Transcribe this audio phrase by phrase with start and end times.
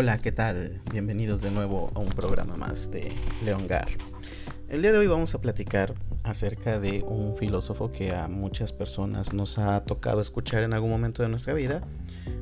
[0.00, 0.80] Hola, ¿qué tal?
[0.92, 3.12] Bienvenidos de nuevo a un programa más de
[3.44, 3.88] León Gar.
[4.68, 9.32] El día de hoy vamos a platicar acerca de un filósofo que a muchas personas
[9.34, 11.82] nos ha tocado escuchar en algún momento de nuestra vida.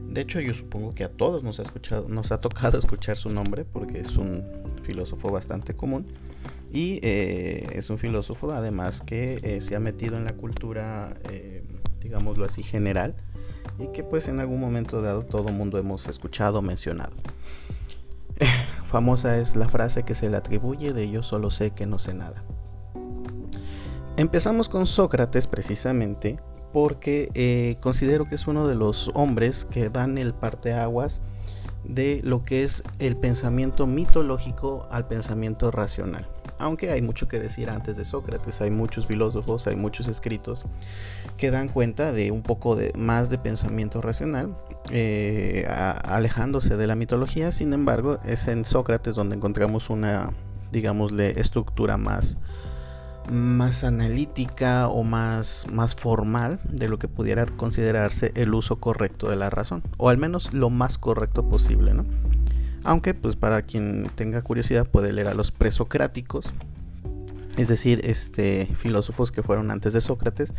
[0.06, 3.30] De hecho, yo supongo que a todos nos ha, escuchado, nos ha tocado escuchar su
[3.30, 4.44] nombre porque es un
[4.82, 6.08] filósofo bastante común.
[6.74, 11.64] Y eh, es un filósofo además que eh, se ha metido en la cultura, eh,
[12.02, 13.14] digámoslo así, general
[13.78, 17.12] y que pues en algún momento dado todo mundo hemos escuchado mencionado.
[18.84, 22.14] Famosa es la frase que se le atribuye de yo solo sé que no sé
[22.14, 22.44] nada.
[24.16, 26.36] Empezamos con Sócrates precisamente
[26.72, 31.20] porque eh, considero que es uno de los hombres que dan el parteaguas
[31.84, 37.70] de lo que es el pensamiento mitológico al pensamiento racional aunque hay mucho que decir
[37.70, 40.64] antes de Sócrates, hay muchos filósofos, hay muchos escritos
[41.36, 44.56] que dan cuenta de un poco de, más de pensamiento racional,
[44.90, 50.30] eh, alejándose de la mitología, sin embargo es en Sócrates donde encontramos una,
[50.72, 52.36] digámosle, estructura más
[53.30, 59.36] más analítica o más, más formal de lo que pudiera considerarse el uso correcto de
[59.36, 62.04] la razón, o al menos lo más correcto posible, ¿no?
[62.86, 66.52] Aunque pues para quien tenga curiosidad puede leer a los presocráticos,
[67.56, 70.54] es decir, este, filósofos que fueron antes de Sócrates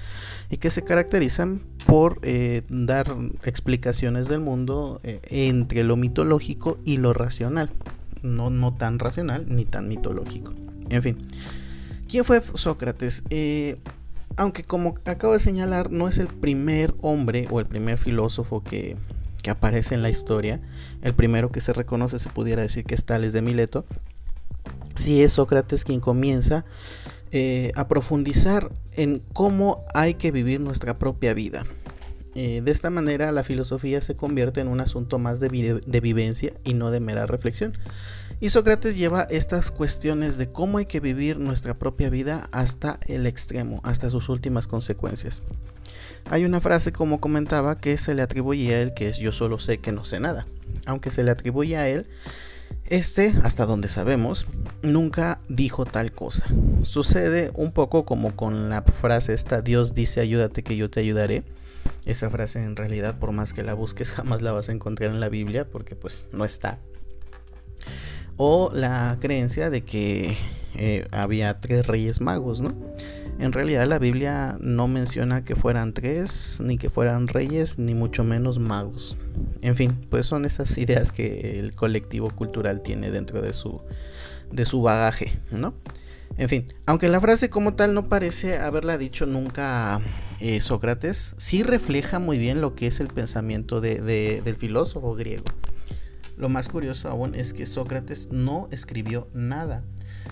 [0.50, 6.98] y que se caracterizan por eh, dar explicaciones del mundo eh, entre lo mitológico y
[6.98, 7.70] lo racional,
[8.24, 10.54] no, no tan racional ni tan mitológico.
[10.90, 11.28] En fin,
[12.10, 13.24] ¿quién fue Sócrates?
[13.30, 13.78] Eh,
[14.36, 18.98] aunque como acabo de señalar, no es el primer hombre o el primer filósofo que,
[19.48, 20.60] aparece en la historia.
[21.02, 23.86] El primero que se reconoce se pudiera decir que es Tales de Mileto.
[24.96, 26.66] Si es Sócrates quien comienza
[27.32, 31.66] eh, a profundizar en cómo hay que vivir nuestra propia vida.
[32.36, 36.54] Eh, de esta manera la filosofía se convierte en un asunto más de, de, vivencia
[36.64, 37.78] y no de mera reflexión.
[38.40, 43.26] Y Sócrates lleva estas cuestiones de cómo hay que vivir nuestra propia vida hasta el
[43.26, 45.42] extremo, hasta sus últimas consecuencias.
[46.30, 49.58] Hay una frase, como comentaba, que se le atribuye a él, que es yo solo
[49.58, 50.46] sé que no sé nada.
[50.86, 52.06] Aunque se le atribuye a él,
[52.86, 54.46] este, hasta donde sabemos,
[54.84, 56.46] nunca dijo tal cosa.
[56.84, 61.44] Sucede un poco como con la frase esta, Dios dice ayúdate que yo te ayudaré.
[62.06, 65.20] Esa frase en realidad, por más que la busques, jamás la vas a encontrar en
[65.20, 66.78] la Biblia porque pues no está.
[68.38, 70.36] O la creencia de que
[70.76, 72.74] eh, había tres reyes magos, ¿no?
[73.40, 78.24] En realidad la Biblia no menciona que fueran tres, ni que fueran reyes, ni mucho
[78.24, 79.16] menos magos.
[79.62, 83.82] En fin, pues son esas ideas que el colectivo cultural tiene dentro de su,
[84.52, 85.76] de su bagaje, ¿no?
[86.38, 90.02] En fin, aunque la frase como tal no parece haberla dicho nunca
[90.40, 95.46] eh, Sócrates, sí refleja muy bien lo que es el pensamiento del filósofo griego.
[96.38, 99.84] Lo más curioso aún es que Sócrates no escribió nada.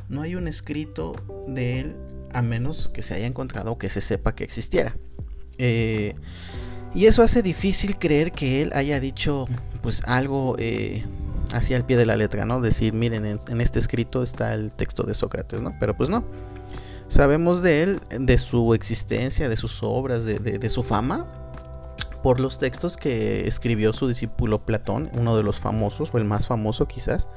[0.08, 1.16] No hay un escrito
[1.48, 1.96] de él
[2.32, 4.96] a menos que se haya encontrado o que se sepa que existiera.
[5.58, 6.14] Eh,
[6.94, 9.48] y eso hace difícil creer que él haya dicho
[9.82, 11.04] pues algo eh,
[11.52, 12.62] hacia el pie de la letra, ¿no?
[12.62, 15.76] Decir, miren, en, este escrito está el texto de Sócrates, ¿no?
[15.80, 16.24] Pero pues no.
[17.08, 21.45] Sabemos de él, de su existencia, de sus obras, de su fama,
[22.26, 26.48] por los textos que escribió su discípulo Platón, uno de los famosos, o el más
[26.48, 27.28] famoso quizás.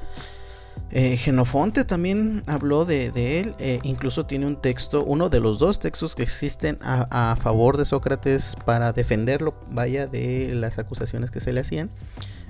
[0.92, 5.78] Eh, Genofonte también habló de, él, eh, incluso tiene un texto, uno de los dos
[5.78, 11.52] textos que existen a, favor de Sócrates para defenderlo, vaya, de las acusaciones que se
[11.52, 11.90] le hacían.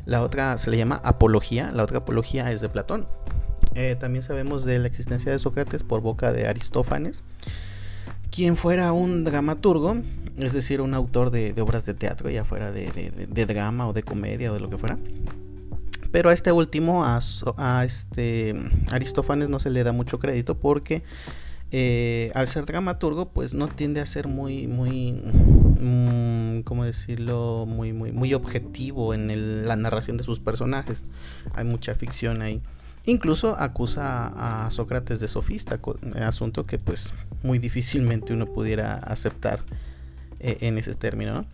[0.06, 3.08] La otra se le llama Apología, la otra Apología es de Platón.
[3.74, 7.24] Eh, también sabemos de la existencia de Sócrates por boca de Aristófanes,
[8.38, 9.96] quien fuera un dramaturgo,
[10.36, 14.52] es decir, un autor de, obras de teatro, ya fuera de, drama o de comedia
[14.52, 14.96] o de lo que fuera
[16.12, 18.54] pero a este último, a, este
[18.92, 21.02] Aristófanes no se le da mucho crédito porque
[21.72, 27.66] eh, al ser dramaturgo, pues no tiende a ser muy, muy, mm, ¿cómo decirlo?
[27.66, 31.04] Muy, muy, muy objetivo en la narración de sus personajes.
[31.54, 32.62] Hay mucha ficción ahí.
[33.08, 35.80] Incluso acusa a Sócrates de sofista,
[36.20, 39.60] asunto que pues muy difícilmente uno pudiera aceptar
[40.40, 41.46] eh, en ese término.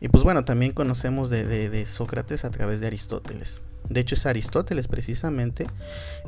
[0.00, 3.60] Y pues bueno, también conocemos de Sócrates a través de Aristóteles.
[3.88, 5.68] De hecho es Aristóteles precisamente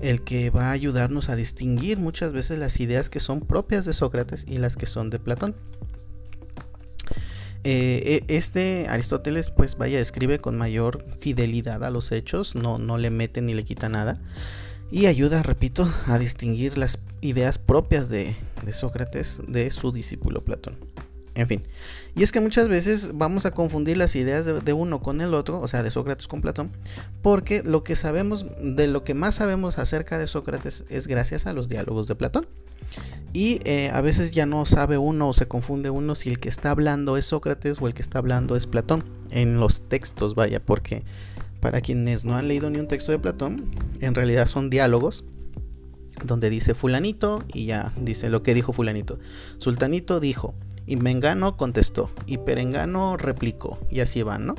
[0.01, 3.93] el que va a ayudarnos a distinguir muchas veces las ideas que son propias de
[3.93, 5.57] Sócrates y las que son de Platón.
[7.65, 12.97] Eh, e, este Aristóteles pues vaya escribe con mayor fidelidad a los hechos, no, no
[12.97, 14.21] le mete ni le quita nada
[14.91, 18.37] y ayuda, repito, a distinguir las ideas propias de,
[18.73, 20.77] Sócrates de su discípulo Platón.
[21.35, 21.63] En fin,
[22.17, 25.61] y es que muchas veces vamos a confundir las ideas de, uno con el otro,
[25.61, 26.73] o sea, de Sócrates con Platón,
[27.23, 31.53] porque lo que sabemos, de lo que más sabemos acerca de Sócrates es gracias a
[31.53, 32.49] los diálogos de Platón.
[33.33, 36.49] Y eh, a veces ya no sabe uno o se confunde uno si el que
[36.49, 40.61] está hablando es Sócrates o el que está hablando es Platón, en los textos, vaya,
[40.61, 41.05] porque
[41.61, 43.71] para quienes no han leído ni un texto de Platón,
[44.01, 45.25] en realidad son diálogos
[46.25, 49.19] donde dice fulanito y ya dice lo que dijo fulanito.
[49.59, 50.55] Sultanito dijo,
[50.87, 54.55] y Mengano contestó, y Perengano replicó, y así van, ¿no?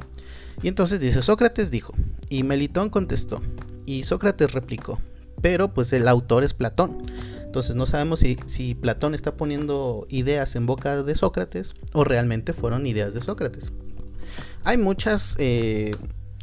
[0.62, 1.94] Y entonces dice, Sócrates dijo,
[2.30, 3.42] y Melitón contestó,
[3.86, 5.00] y Sócrates replicó,
[5.42, 7.04] pero pues el autor es Platón.
[7.44, 12.54] Entonces no sabemos si, si Platón está poniendo ideas en boca de Sócrates o realmente
[12.54, 13.72] fueron ideas de Sócrates.
[14.64, 15.90] Hay muchas eh,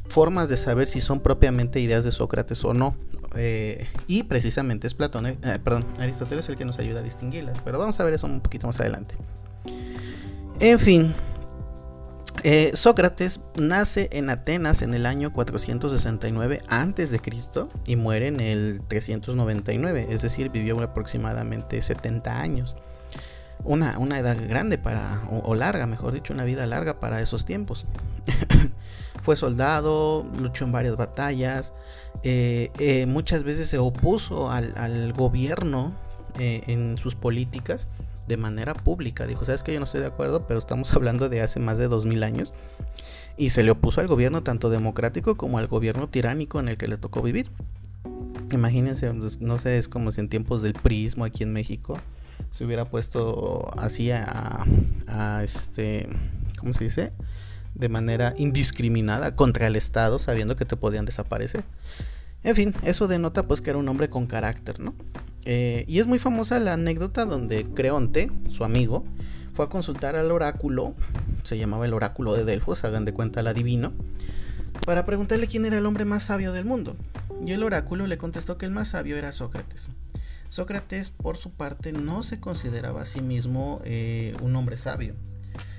[0.09, 2.97] formas de saber si son propiamente ideas de Sócrates o no.
[3.35, 7.61] Eh, y precisamente es Platón, eh, perdón, Aristóteles el que nos ayuda a distinguirlas.
[7.65, 9.15] Pero vamos a ver eso un poquito más adelante.
[10.59, 11.15] En fin,
[12.43, 17.21] eh, Sócrates nace en Atenas en el año 469 a.C.
[17.87, 22.77] y muere en el 399, es decir, vivió aproximadamente 70 años.
[23.65, 27.85] Una, una edad grande para, o, larga, mejor dicho, una vida larga para esos tiempos.
[29.27, 31.73] Fue soldado, luchó en varias batallas,
[32.23, 35.93] eh, eh, muchas veces se opuso al, gobierno
[36.39, 37.89] en sus políticas
[38.29, 39.27] de manera pública.
[39.27, 41.89] Dijo, sabes que yo no estoy de acuerdo, pero estamos hablando de hace más de
[41.89, 42.55] 2000 años.
[43.37, 46.87] Y se le opuso al gobierno tanto democrático como al gobierno tiránico en el que
[46.87, 47.51] le tocó vivir.
[48.53, 51.99] Imagínense, pues, no sé, es como si en tiempos del prismo aquí en México
[52.53, 54.65] se hubiera puesto así a,
[55.09, 56.09] a este,
[56.61, 57.13] ¿cómo se dice?
[57.77, 61.65] De manera indiscriminada contra el Estado, sabiendo que te podían desaparecer.
[62.43, 64.95] En fin, eso denota pues que era un hombre con carácter, ¿no?
[65.45, 69.05] Eh, y es muy famosa la anécdota donde Creonte, su amigo,
[69.53, 70.95] fue a consultar al oráculo,
[71.45, 73.93] se llamaba el oráculo de Delfos, hagan de cuenta el adivino,
[74.85, 76.97] para preguntarle quién era el hombre más sabio del mundo.
[77.45, 79.89] Y el oráculo le contestó que el más sabio era Sócrates.
[80.51, 85.15] Sócrates, por su parte, no se consideraba a sí mismo eh, un hombre sabio.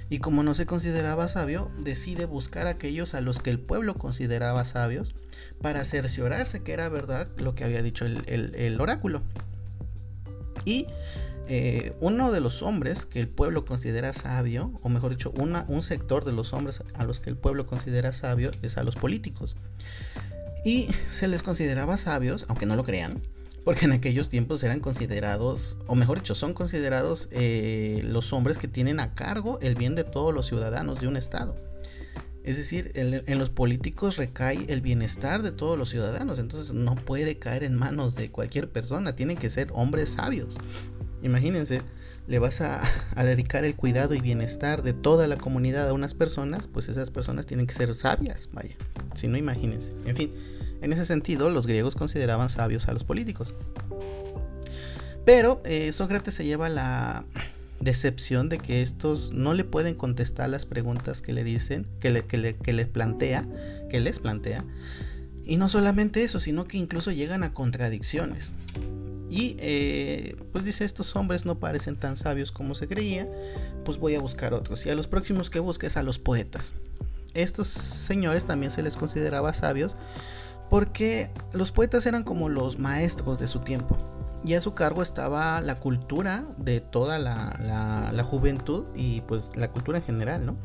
[0.10, 3.96] Y como no se consideraba sabio, decide buscar a aquellos a los que el pueblo
[3.96, 5.16] consideraba sabios
[5.62, 9.22] para cerciorarse que era verdad lo que había dicho el oráculo.
[10.66, 10.88] Y
[11.50, 16.26] eh, uno de los hombres que el pueblo considera sabio, o mejor dicho, un sector
[16.26, 19.56] de los hombres a los que el pueblo considera sabio es a los políticos.
[20.66, 23.22] Y se les consideraba sabios, aunque no lo crean,
[23.68, 28.70] porque en aquellos tiempos eran considerados, o mejor dicho, son considerados eh, los hombres que
[28.70, 31.54] tienen a cargo el bien de todos los ciudadanos de un estado.
[32.46, 37.40] Es decir, en los políticos recae el bienestar de todos los ciudadanos, entonces no puede
[37.40, 40.56] caer en manos de cualquier persona, tienen que ser hombres sabios.
[41.22, 41.82] Imagínense,
[42.26, 42.82] le vas a,
[43.18, 47.46] dedicar el cuidado y bienestar de toda la comunidad a unas personas, pues esas personas
[47.46, 48.78] tienen que ser sabias, vaya.
[49.14, 49.92] Si no, imagínense.
[50.06, 50.32] En fin,
[50.82, 53.54] en ese sentido, los griegos consideraban sabios a los políticos.
[55.26, 57.26] Pero eh, Sócrates se lleva la
[57.80, 62.26] decepción de que estos no le pueden contestar las preguntas que le dicen, que, le,
[62.26, 63.46] que, les plantea,
[63.90, 64.64] que les plantea.
[65.46, 68.54] Y no solamente eso, sino que incluso llegan a contradicciones.
[69.30, 73.28] Y eh, pues dice, estos hombres no parecen tan sabios como se creía,
[73.84, 74.86] pues voy a buscar otros.
[74.86, 76.74] Y a los próximos que busques a los poetas.
[77.34, 79.96] Estos señores también se les consideraba sabios
[80.70, 83.98] porque los poetas eran como los maestros de su tiempo
[84.44, 89.98] y a su cargo estaba la cultura de toda la, juventud y pues la cultura
[89.98, 90.56] en general, ¿no?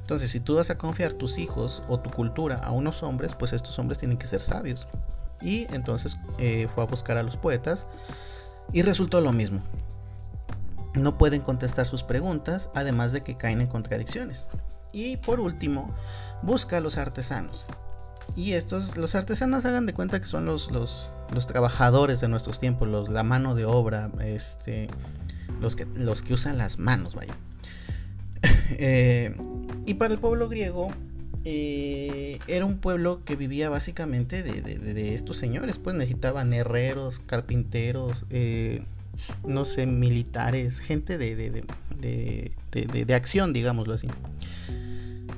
[0.00, 3.52] Entonces, si tú vas a confiar tus hijos o tu cultura a unos hombres, pues
[3.52, 4.88] estos hombres tienen que ser sabios.
[5.40, 7.86] Y entonces eh, fue a buscar a los poetas
[8.72, 9.60] y resultó lo mismo.
[10.94, 14.46] No pueden contestar sus preguntas, además de que caen en contradicciones.
[14.92, 15.94] Y por último,
[16.42, 17.64] busca a los artesanos.
[18.36, 21.10] Y estos, los artesanos hagan de cuenta que son los, los,
[21.46, 24.88] trabajadores de nuestros tiempos, los, la mano de obra, este,
[25.60, 27.34] los, que, los que usan las manos, vaya.
[28.82, 29.34] Eh,
[29.84, 30.90] y para el pueblo griego
[31.44, 38.84] eh, era un pueblo que vivía básicamente de, estos señores, pues necesitaban herreros, carpinteros, eh,
[39.46, 41.64] no sé, militares, gente de,
[42.00, 44.08] de acción, digámoslo así.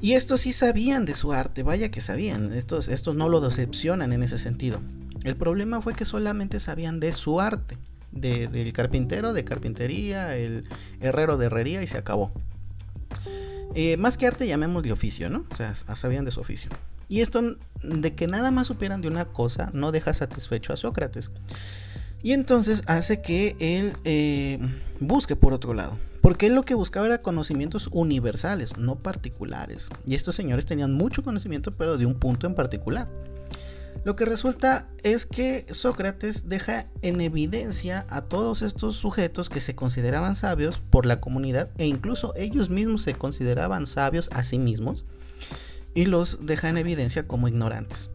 [0.02, 4.12] Y estos sí sabían de su arte, vaya que sabían, estos, estos no lo decepcionan
[4.12, 4.80] en ese sentido.
[5.22, 7.78] El problema fue que solamente sabían de su arte,
[8.10, 10.64] del carpintero de carpintería, el
[11.00, 12.32] herrero de herrería y se acabó.
[13.76, 15.46] Eh, más que arte llamémosle oficio, ¿no?
[15.52, 16.72] O sea, sabían de su oficio.
[17.08, 21.30] Y esto de que nada más supieran de una cosa no deja satisfecho a Sócrates.
[22.24, 24.58] Y entonces hace que él eh,
[24.98, 25.96] busque por otro lado.
[26.22, 29.88] Porque él lo que buscaba era conocimientos universales, no particulares.
[30.06, 33.08] Y estos señores tenían mucho conocimiento, pero de un punto en particular.
[34.04, 39.74] Lo que resulta es que Sócrates deja en evidencia a todos estos sujetos que se
[39.74, 45.04] consideraban sabios por la comunidad e incluso ellos mismos se consideraban sabios a sí mismos
[45.94, 48.10] y los deja en evidencia como ignorantes.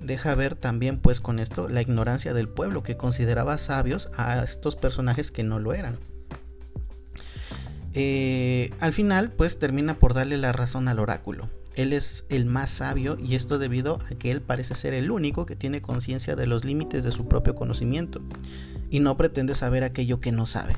[0.00, 4.74] Deja ver también pues con esto la ignorancia del pueblo que consideraba sabios a estos
[4.74, 5.98] personajes que no lo eran.
[7.94, 12.70] Eh, al final pues termina por darle la razón al oráculo él es el más
[12.70, 16.46] sabio y esto debido a que él parece ser el único que tiene conciencia de
[16.46, 18.20] los límites de su propio conocimiento
[18.90, 20.76] y no pretende saber aquello que no sabe,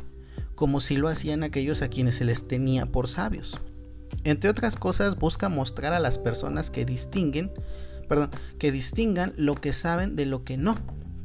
[0.55, 3.59] como si lo hacían aquellos a quienes se les tenía por sabios.
[4.23, 7.51] Entre otras cosas, busca mostrar a las personas que distinguen,
[8.09, 10.77] perdón, que distingan lo que saben de lo que no,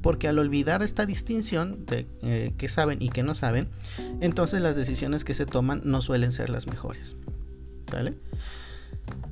[0.01, 3.69] porque al olvidar esta distinción de eh, que saben y que no saben,
[4.21, 7.15] entonces las decisiones que se toman no suelen ser las mejores.
[7.89, 8.15] ¿Sale?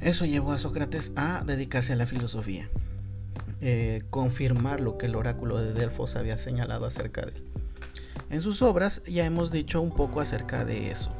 [0.01, 2.69] Eso llevó a Sócrates a dedicarse a la filosofía,
[3.61, 7.43] eh, confirmar lo que el oráculo de Delfos había señalado acerca de él.
[8.29, 11.11] En sus obras ya hemos dicho un poco acerca de eso.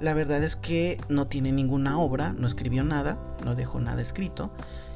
[0.00, 4.50] La verdad es que no tiene ninguna obra, no escribió nada, no dejó nada escrito,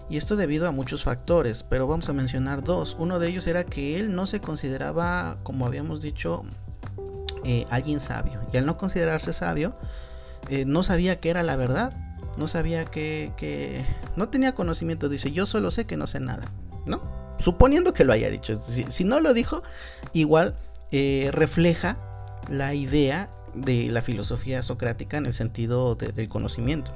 [0.08, 2.96] y esto debido a muchos factores, pero vamos a mencionar dos.
[2.98, 6.42] Uno de ellos era que él no se consideraba, como habíamos dicho,
[7.44, 9.76] eh, alguien sabio, y al no considerarse sabio,
[10.48, 11.96] eh, no sabía que era la verdad,
[12.38, 13.84] no sabía que,
[14.16, 16.52] no tenía conocimiento, dice, yo solo sé que no sé nada,
[16.86, 17.02] ¿no?
[17.38, 19.62] Suponiendo que lo haya dicho, si, no lo dijo,
[20.12, 20.56] igual
[20.90, 21.98] eh, refleja
[22.48, 26.92] la idea de la filosofía socrática en el sentido del conocimiento.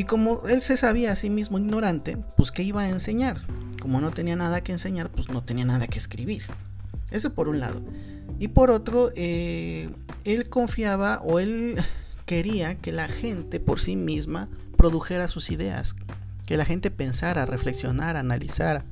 [0.00, 3.42] Y como él se sabía a sí mismo ignorante, pues ¿qué iba a enseñar?
[3.82, 6.44] Como no tenía nada que enseñar, pues no tenía nada que escribir.
[7.10, 7.82] Eso por un lado.
[8.38, 9.90] Y por otro, eh,
[10.24, 11.76] él confiaba o él
[12.24, 15.94] quería que la gente por sí misma produjera sus ideas,
[16.46, 18.86] que la gente pensara, reflexionara, analizara.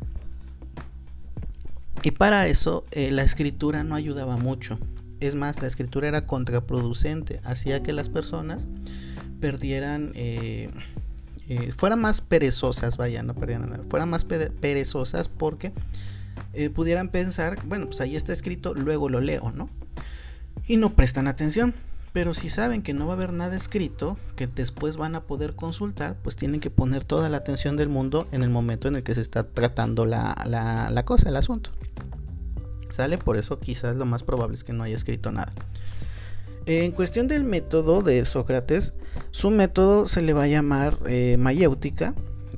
[2.02, 4.78] Y para eso eh, la escritura no ayudaba mucho.
[5.20, 8.66] Es más, la escritura era contraproducente, hacía que las personas
[9.40, 10.68] perdieran, eh,
[11.48, 15.72] eh, fueran más perezosas, vaya, no perdieran nada, fueran más perezosas porque
[16.74, 19.70] pudieran pensar, bueno, pues ahí está escrito, luego lo leo, ¿no?
[20.66, 21.74] Y no prestan atención.
[22.12, 25.54] Pero si saben que no va a haber nada escrito que después van a poder
[25.54, 29.02] consultar, pues tienen que poner toda la atención del mundo en el momento en el
[29.02, 31.70] que se está tratando la, cosa, el asunto.
[32.90, 33.18] ¿Sale?
[33.18, 35.52] Por eso quizás lo más probable es que no haya escrito nada.
[36.68, 38.92] En cuestión del método de Sócrates,
[39.30, 42.14] su método se le va a llamar eh, mayéutica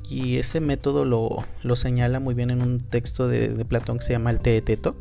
[0.09, 4.31] y ese método lo, señala muy bien en un texto de, Platón que se llama
[4.31, 4.97] el Teeteto.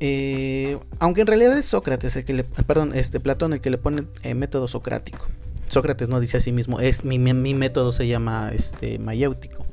[0.00, 3.76] Eh, aunque en realidad es Sócrates el que le, perdón, este Platón el que le
[3.76, 5.28] pone eh, método socrático.
[5.68, 9.66] Sócrates no dice a sí mismo, es mi, método se llama este mayéutico.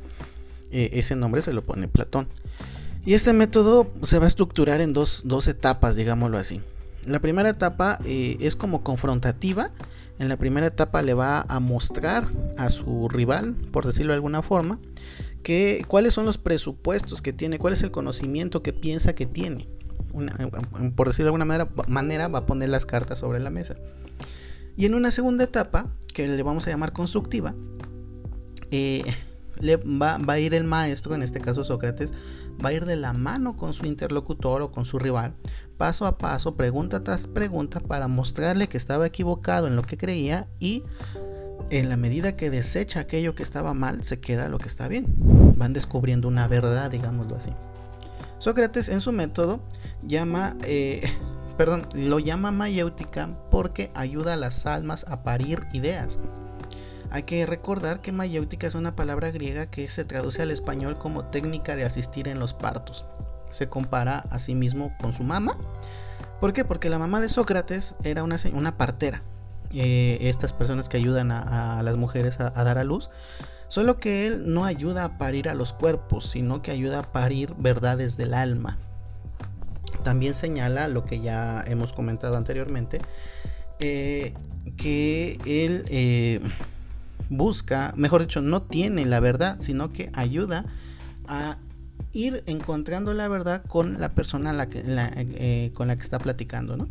[0.72, 2.28] Eh, ese nombre se lo pone Platón.
[3.06, 6.60] Y este método se va a estructurar en dos, dos etapas, digámoslo así.
[7.06, 9.72] La primera etapa es como confrontativa.
[10.20, 12.28] En la primera etapa le va a mostrar
[12.58, 14.80] a su rival, por decirlo de alguna forma,
[15.88, 19.68] cuáles son los presupuestos que tiene, cuál es el conocimiento que piensa que tiene
[20.96, 23.76] por decirlo de alguna manera, manera, va a poner las cartas sobre la mesa.
[24.78, 27.54] Y en una segunda etapa, que le vamos a llamar constructiva,
[28.72, 29.04] eh,
[29.60, 32.14] le va, a ir el maestro, en este caso Sócrates,
[32.64, 35.36] va a ir de la mano con su interlocutor o con su rival,
[35.78, 40.48] paso a paso, pregunta tras pregunta, para mostrarle que estaba equivocado en lo que creía
[40.60, 40.84] y
[41.70, 45.06] en la medida que desecha aquello que estaba mal, se queda lo que está bien.
[45.56, 47.52] Van descubriendo una verdad, digámoslo así.
[48.40, 49.62] Sócrates en su método
[50.04, 51.10] llama, eh,
[51.58, 56.20] perdón, lo llama mayéutica porque ayuda a las almas a parir ideas.
[57.12, 61.26] Hay que recordar que mayéutica es una palabra griega que se traduce al español como
[61.26, 63.06] técnica de asistir en los partos.
[63.50, 65.58] Se compara a sí mismo con su mamá.
[66.40, 66.64] ¿Por qué?
[66.64, 69.24] Porque la mamá de Sócrates era una, una partera.
[69.74, 73.10] Eh, estas personas que ayudan a, las mujeres a, dar a luz
[73.72, 77.54] Solo que él no ayuda a parir a los cuerpos, sino que ayuda a parir
[77.58, 78.78] verdades del alma.
[80.04, 83.00] También señala lo que ya hemos comentado anteriormente,
[83.80, 84.34] eh,
[84.76, 86.42] que él eh,
[87.32, 90.66] busca, mejor dicho, no tiene la verdad, sino que ayuda
[91.28, 91.58] a
[92.14, 96.90] ir encontrando la verdad con la persona que, eh, con la que está platicando, ¿no?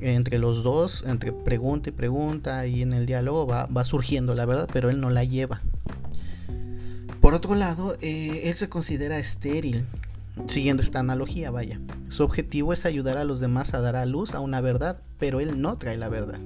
[0.00, 4.44] Entre los dos, entre pregunta y pregunta y en el diálogo va, va surgiendo la
[4.44, 5.62] verdad, pero él no la lleva.
[7.22, 9.86] Por otro lado, eh, él se considera estéril.
[10.46, 11.80] siguiendo esta analogía, vaya.
[12.08, 15.40] Su objetivo es ayudar a los demás a dar a luz a una verdad, pero
[15.40, 16.38] él no trae la verdad.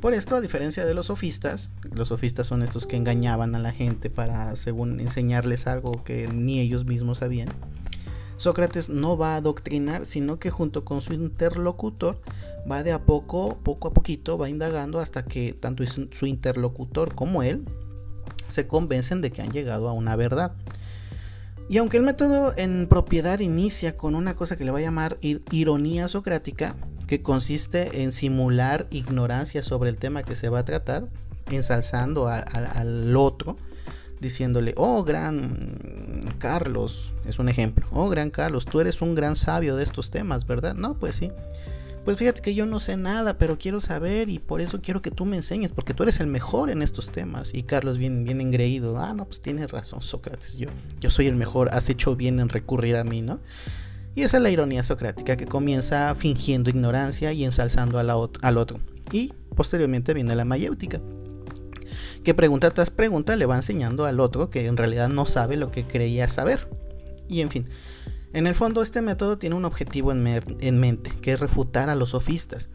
[0.00, 3.72] Por esto, a diferencia de los sofistas, los sofistas son estos que engañaban a la
[3.72, 7.48] gente para, según, enseñarles algo que ni ellos mismos sabían.
[8.36, 12.20] Sócrates no va a adoctrinar, sino que junto con su interlocutor
[12.70, 17.42] va de a poco, poco a poquito, va indagando hasta que tanto su interlocutor como
[17.42, 17.64] él
[18.46, 20.52] se convencen de que han llegado a una verdad.
[21.68, 25.18] Y aunque el método en propiedad inicia con una cosa que le va a llamar
[25.20, 26.76] ironía socrática,
[27.08, 31.08] que consiste en simular ignorancia sobre el tema que se va a tratar,
[31.50, 33.56] ensalzando al otro,
[34.20, 35.58] diciéndole, oh gran
[36.38, 40.46] Carlos, es un ejemplo, oh gran Carlos, tú eres un gran sabio de estos temas,
[40.46, 40.74] ¿verdad?
[40.74, 41.32] No, pues sí.
[42.04, 45.10] Pues fíjate que yo no sé nada, pero quiero saber y por eso quiero que
[45.10, 47.50] tú me enseñes, porque tú eres el mejor en estos temas.
[47.52, 50.68] Y Carlos bien, bien engreído, ah, no, pues tienes razón, Sócrates, yo,
[51.00, 53.40] yo soy el mejor, has hecho bien en recurrir a mí, ¿no?
[54.14, 58.80] Y esa es la ironía socrática que comienza fingiendo ignorancia y ensalzando al otro.
[59.12, 61.00] Y posteriormente viene la mayéutica,
[62.24, 65.70] que pregunta tras pregunta le va enseñando al otro que en realidad no sabe lo
[65.70, 66.68] que creía saber.
[67.28, 67.68] Y en fin,
[68.32, 70.22] en el fondo este método tiene un objetivo en,
[70.80, 72.70] mente, que es refutar a los sofistas.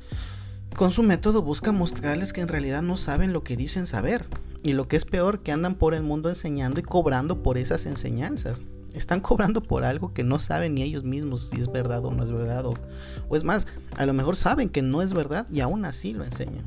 [0.76, 4.26] Con su método busca mostrarles que en realidad no saben lo que dicen saber.
[4.64, 7.86] Y lo que es peor, que andan por el mundo enseñando y cobrando por esas
[7.86, 8.60] enseñanzas.
[8.94, 12.24] Están cobrando por algo que no saben ni ellos mismos si es verdad o no
[12.24, 12.66] es verdad.
[12.66, 16.24] O, es más, a lo mejor saben que no es verdad y aún así lo
[16.24, 16.66] enseñan.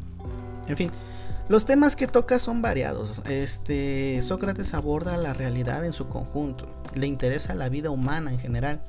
[0.67, 0.91] En fin,
[1.49, 3.23] los temas que toca son variados.
[3.27, 8.81] Este, Sócrates aborda la realidad en su conjunto, le interesa la vida humana en general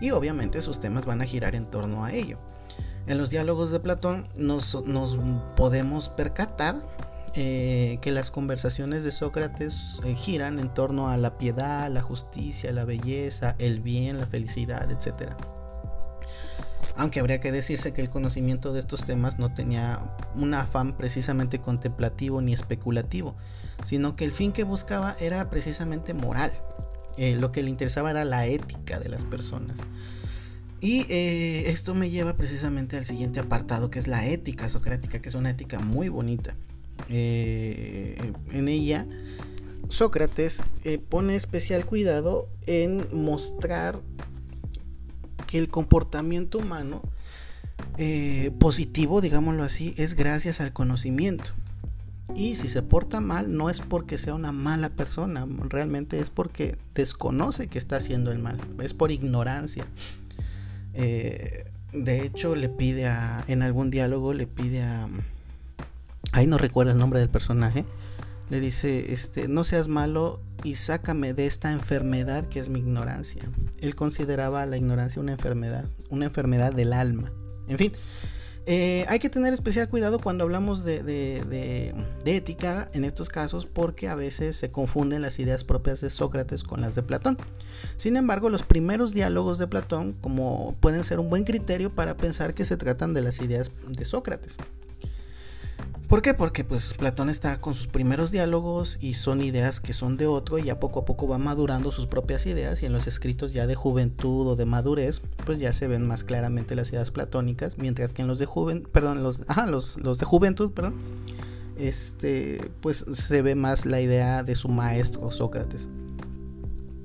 [0.00, 2.38] y obviamente sus temas van a girar en torno a ello.
[3.06, 4.78] En los diálogos de Platón nos,
[5.56, 6.76] podemos percatar
[7.34, 12.72] eh, que las conversaciones de Sócrates eh, giran en torno a la piedad, la justicia,
[12.72, 15.32] la belleza, el bien, la felicidad, etc
[16.96, 20.00] aunque habría que decirse que el conocimiento de estos temas no tenía
[20.34, 23.36] un afán precisamente contemplativo ni especulativo,
[23.84, 26.52] sino que el fin que buscaba era precisamente moral.
[27.16, 29.78] Eh, lo que le interesaba era la ética de las personas.
[30.82, 35.34] Y esto me lleva precisamente al siguiente apartado, que es la ética socrática, que es
[35.34, 36.54] una ética muy bonita.
[37.08, 39.06] Eh, en ella,
[39.88, 40.62] Sócrates
[41.08, 44.00] pone especial cuidado en mostrar
[45.46, 47.02] que el comportamiento humano
[47.98, 51.50] eh, positivo, digámoslo así, es gracias al conocimiento.
[52.34, 56.78] Y si se porta mal, no es porque sea una mala persona, realmente es porque
[56.94, 59.84] desconoce que está haciendo el mal, es por ignorancia.
[60.94, 65.08] Eh, de hecho, le pide a, en algún diálogo, le pide a,
[66.32, 67.84] ahí no recuerdo el nombre del personaje,
[68.50, 73.42] le dice, este, no seas malo y sácame de esta enfermedad que es mi ignorancia.
[73.80, 77.32] Él consideraba la ignorancia una enfermedad, una enfermedad del alma.
[77.68, 77.92] En fin,
[78.66, 84.08] eh, hay que tener especial cuidado cuando hablamos de, de, ética en estos casos porque
[84.08, 87.38] a veces se confunden las ideas propias de Sócrates con las de Platón.
[87.96, 92.52] Sin embargo, los primeros diálogos de Platón como pueden ser un buen criterio para pensar
[92.54, 94.56] que se tratan de las ideas de Sócrates.
[96.10, 96.34] ¿Por qué?
[96.34, 100.58] Porque pues Platón está con sus primeros diálogos y son ideas que son de otro
[100.58, 103.68] y ya poco a poco va madurando sus propias ideas y en los escritos ya
[103.68, 108.12] de juventud o de madurez pues ya se ven más claramente las ideas platónicas, mientras
[108.12, 110.94] que en los de juven, perdón, los, los, los de juventud, perdón,
[111.78, 115.86] este pues se ve más la idea de su maestro Sócrates.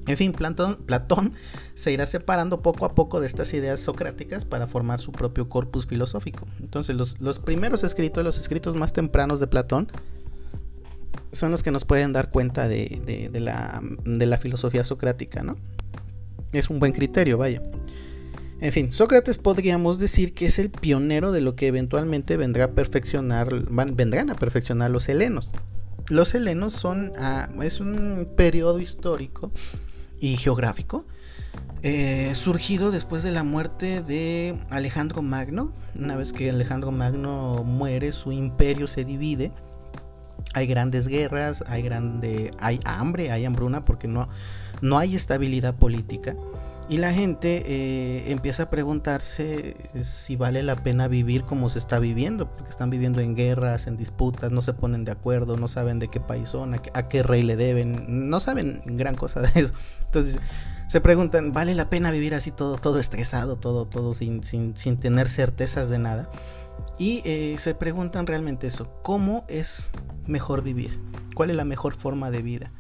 [0.08, 1.34] En fin, Platón,
[1.74, 5.88] se irá separando poco a poco de estas ideas socráticas para formar su propio corpus
[5.88, 6.48] filosófico.
[6.60, 9.88] Entonces, los, primeros escritos, los escritos más tempranos de Platón,
[11.32, 15.58] son los que nos pueden dar cuenta de, la, filosofía socrática, ¿no?
[16.54, 17.62] Es un buen criterio, vaya.
[18.62, 22.68] En fin, Sócrates podríamos decir que es el pionero de lo que eventualmente vendrá a
[22.70, 23.54] perfeccionar,
[23.94, 25.52] vendrán a perfeccionar los helenos.
[26.10, 29.52] Los helenos son, ah, es un periodo histórico
[30.20, 31.06] y geográfico,
[31.84, 35.72] eh, surgido después de la muerte de Alejandro Magno.
[35.98, 39.52] Una vez que Alejandro Magno muere, su imperio se divide.
[40.54, 44.30] Hay grandes guerras, hay, grande, hay hambre, hay hambruna porque no,
[44.82, 46.36] no hay estabilidad política.
[46.88, 51.98] Y la gente eh, empieza a preguntarse si vale la pena vivir como se está
[51.98, 55.98] viviendo, porque están viviendo en guerras, en disputas, no se ponen de acuerdo, no saben
[55.98, 59.74] de qué país son, a qué, rey le deben, no saben gran cosa de eso.
[60.06, 60.38] Entonces
[60.88, 64.98] se preguntan, ¿vale la pena vivir así todo, todo estresado, todo, todo sin, sin, sin
[64.98, 66.30] tener certezas de nada?
[67.00, 69.90] Y eh, se preguntan realmente eso, ¿cómo es
[70.28, 71.00] mejor vivir?
[71.34, 72.72] ¿Cuál es la mejor forma de vida?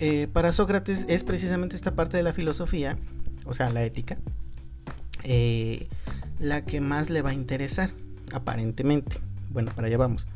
[0.00, 2.96] Eh, para Sócrates es precisamente esta parte de la filosofía
[3.48, 4.18] o sea, la ética,
[5.24, 5.88] eh,
[6.38, 7.90] la que más le va a interesar,
[8.32, 9.20] aparentemente.
[9.50, 10.26] Bueno, para allá vamos.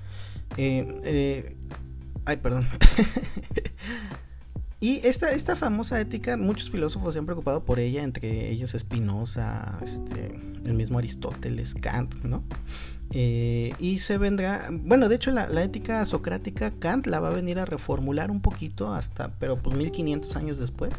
[0.57, 1.57] Eh,
[2.25, 2.69] ay, perdón.
[4.81, 9.79] y esta, esta famosa ética, muchos filósofos se han preocupado por ella, entre ellos Spinoza,
[9.83, 12.43] este, el mismo Aristóteles, Kant, ¿no?
[13.15, 17.59] Eh, y se vendrá, bueno, de hecho la, ética socrática Kant la va a venir
[17.59, 20.95] a reformular un poquito hasta, pero pues 1500 años después,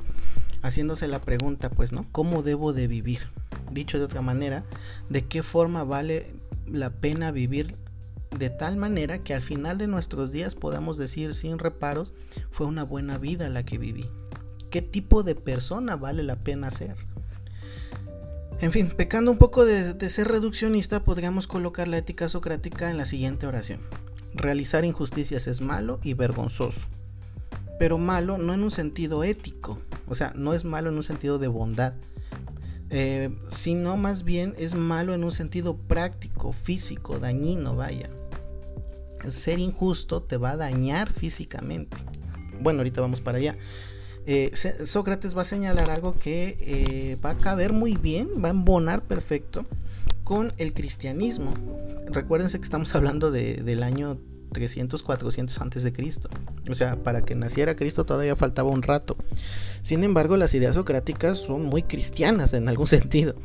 [0.63, 2.07] haciéndose la pregunta, pues, ¿no?
[2.11, 3.27] ¿Cómo debo de vivir?
[3.71, 4.63] Dicho de otra manera,
[5.09, 6.31] ¿de qué forma vale
[6.65, 7.75] la pena vivir
[8.37, 12.13] de tal manera que al final de nuestros días podamos decir sin reparos,
[12.49, 14.09] fue una buena vida la que viví?
[14.71, 16.95] ¿Qué tipo de persona vale la pena ser?
[18.59, 23.05] En fin, pecando un poco de, ser reduccionista, podríamos colocar la ética socrática en la
[23.05, 23.81] siguiente oración.
[24.33, 26.81] Realizar injusticias es malo y vergonzoso.
[27.77, 29.79] Pero malo no en un sentido ético,
[30.13, 31.95] o sea, no es malo en un sentido de bondad,
[32.91, 38.11] eh, sino más bien es malo en un sentido práctico, físico, dañino, vaya.
[39.27, 41.97] Ser injusto te va a dañar físicamente.
[42.61, 43.57] Bueno, ahorita vamos para allá.
[44.27, 44.51] Eh,
[44.85, 49.01] Sócrates va a señalar algo que eh, va a caber muy bien, va a embonar
[49.01, 49.65] perfecto
[50.23, 51.55] con el cristianismo.
[52.11, 54.19] Recuérdense que estamos hablando del año
[54.53, 56.29] 300, 400 antes de Cristo.
[56.69, 59.17] O sea, para que naciera Cristo todavía faltaba un rato.
[59.81, 63.35] Sin embargo, las ideas socráticas son muy cristianas en algún sentido.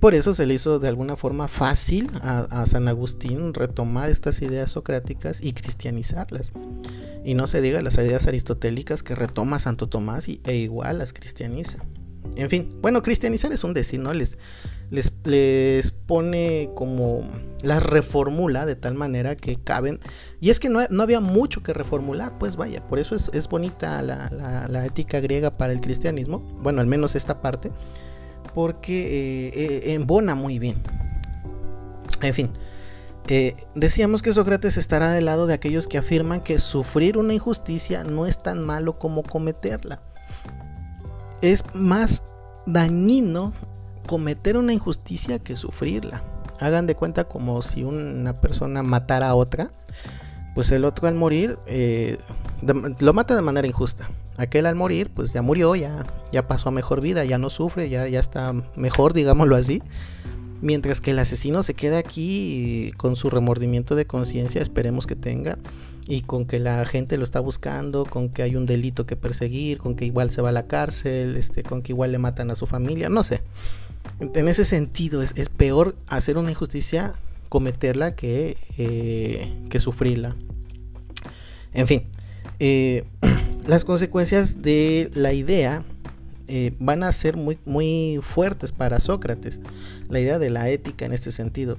[0.00, 4.70] Por eso se le hizo de alguna forma fácil a San Agustín retomar estas ideas
[4.70, 6.52] socráticas y cristianizarlas.
[7.24, 11.14] Y no se diga las ideas aristotélicas que retoma Santo Tomás y, e igual las
[11.14, 11.78] cristianiza.
[12.36, 14.12] En fin, bueno, cristianizar es un decir, ¿no?
[14.12, 14.38] Les,
[14.90, 17.22] les, pone como
[17.62, 20.00] las reformula de tal manera que caben.
[20.40, 24.66] Y es que no, había mucho que reformular, pues vaya, por eso es, bonita la,
[24.68, 27.72] la, ética griega para el cristianismo, bueno, al menos esta parte,
[28.54, 29.06] porque
[29.48, 30.82] eh, eh, embona muy bien.
[32.22, 32.50] En fin,
[33.28, 38.04] eh, decíamos que Sócrates estará del lado de aquellos que afirman que sufrir una injusticia
[38.04, 40.00] no es tan malo como cometerla.
[41.42, 42.22] Es más
[42.66, 43.52] dañino
[44.06, 46.22] cometer una injusticia que sufrirla.
[46.60, 49.70] Hagan de cuenta como si una persona matara a otra,
[50.54, 52.18] pues el otro al morir eh,
[52.98, 54.08] lo mata de manera injusta.
[54.38, 57.88] Aquel al morir, pues ya murió, ya, ya pasó a mejor vida, ya no sufre,
[57.88, 59.82] ya, ya está mejor, digámoslo así.
[60.62, 65.58] Mientras que el asesino se queda aquí con su remordimiento de conciencia, esperemos que tenga,
[66.06, 69.78] y con que la gente lo está buscando, con que hay un delito que perseguir,
[69.78, 72.54] con que igual se va a la cárcel, este, con que igual le matan a
[72.54, 73.42] su familia, no sé.
[74.20, 77.14] En ese sentido es, peor hacer una injusticia,
[77.48, 80.36] cometerla, que, eh, que sufrirla.
[81.74, 82.06] En fin,
[82.58, 83.04] eh,
[83.66, 85.84] las consecuencias de la idea
[86.48, 89.60] eh, van a ser muy, muy fuertes para Sócrates.
[90.08, 91.76] La idea de la ética en este sentido.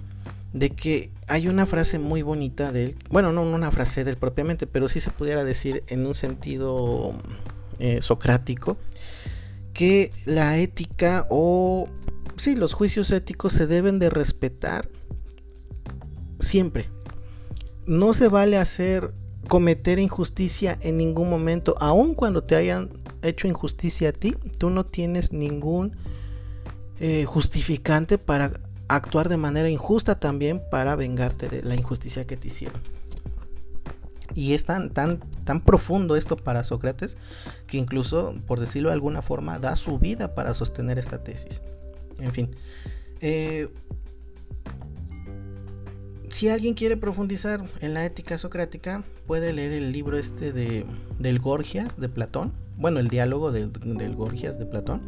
[0.53, 2.95] De que hay una frase muy bonita de él.
[3.09, 7.15] Bueno, no una frase de él propiamente, pero sí se pudiera decir en un sentido
[7.99, 8.77] socrático.
[9.73, 11.89] Que la ética o...
[12.38, 14.89] Sí, los juicios éticos se deben de respetar
[16.39, 16.89] siempre.
[17.86, 19.13] No se vale hacer
[19.47, 22.89] cometer injusticia en ningún momento, aun cuando te hayan
[23.21, 25.95] hecho injusticia a ti, tú no tienes ningún
[27.00, 32.50] eh, justificante para actuar de manera injusta también para vengarte de la injusticia que te
[32.50, 32.82] hicieron.
[34.36, 37.17] Y es tan, tan, tan profundo esto para Sócrates
[37.65, 41.62] que incluso, por decirlo de alguna forma, da su vida para sostener esta tesis.
[42.19, 42.49] En fin.
[43.21, 43.69] Eh,
[46.30, 50.86] si alguien quiere profundizar en la ética socrática, puede leer el libro este de,
[51.19, 53.71] del Gorgias de Platón bueno, el diálogo del,
[54.15, 55.01] Gorgias de Platón.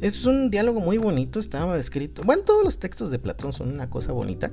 [0.00, 2.22] Es un diálogo muy bonito, estaba escrito.
[2.22, 4.50] Bueno, todos los textos de Platón son una cosa bonita.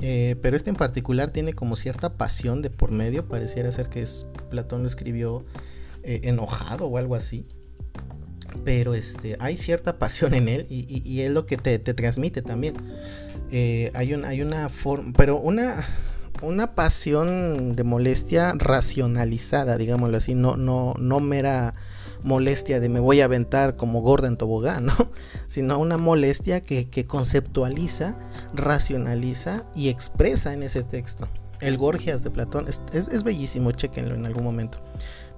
[0.00, 3.26] Eh, pero este en particular tiene como cierta pasión de por medio.
[3.28, 5.44] Pareciera ser que es, Platón lo escribió
[6.02, 7.44] eh, enojado o algo así.
[8.64, 12.74] Pero este, hay cierta pasión en él y, es lo que te, transmite también.
[13.50, 15.86] Eh, hay, un, hay una forma, pero una,
[16.42, 21.74] una pasión de molestia racionalizada, digámoslo así, no, no, no mera
[22.22, 24.94] molestia de me voy a aventar como gorda en tobogán, ¿no?
[25.46, 28.16] sino una molestia que, conceptualiza,
[28.52, 31.28] racionaliza y expresa en ese texto.
[31.60, 34.78] El Gorgias de Platón es, bellísimo, chequenlo en algún momento.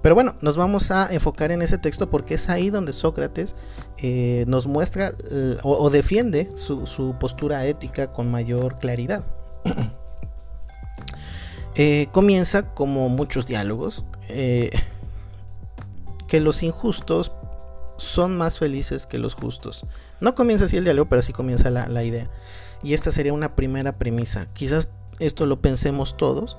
[0.01, 3.55] Pero bueno, nos vamos a enfocar en ese texto porque es ahí donde Sócrates
[3.97, 9.25] eh, nos muestra eh, o, defiende su, postura ética con mayor claridad.
[11.75, 14.73] Eh, comienza como muchos diálogos que
[16.41, 17.31] los injustos
[17.99, 19.85] son más felices que los justos.
[20.19, 22.29] No comienza así el diálogo, pero sí comienza la, idea.
[22.83, 24.47] Y esta sería una primera premisa.
[24.53, 26.57] Quizás esto lo pensemos todos,